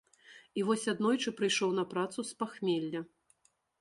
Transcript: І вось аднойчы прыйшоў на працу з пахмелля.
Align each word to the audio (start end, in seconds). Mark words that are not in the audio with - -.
І 0.61 0.61
вось 0.69 0.85
аднойчы 0.93 1.33
прыйшоў 1.41 1.75
на 1.81 1.85
працу 1.91 2.19
з 2.31 2.41
пахмелля. 2.41 3.01